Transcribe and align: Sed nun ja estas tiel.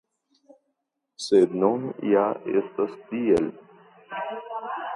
Sed 1.25 1.53
nun 1.65 1.85
ja 2.13 2.25
estas 2.63 2.97
tiel. 3.13 3.49